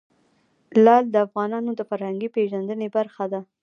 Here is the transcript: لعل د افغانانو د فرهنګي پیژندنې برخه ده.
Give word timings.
لعل 0.83 1.05
د 1.11 1.15
افغانانو 1.27 1.71
د 1.75 1.81
فرهنګي 1.89 2.29
پیژندنې 2.35 2.87
برخه 2.95 3.25
ده. 3.31 3.41